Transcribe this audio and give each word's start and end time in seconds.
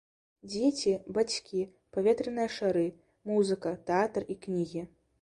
Дзеці, 0.51 0.93
бацькі, 1.17 1.61
паветраныя 1.97 2.49
шары, 2.57 2.87
музыка, 3.33 3.79
тэатр 3.91 4.21
і 4.35 4.43
кнігі. 4.45 4.81